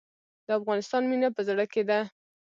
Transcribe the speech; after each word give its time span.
د 0.45 0.47
افغانستان 0.59 1.01
مینه 1.09 1.29
په 1.35 1.41
زړه 1.47 1.65
کې 1.73 1.83
ده 1.89 1.99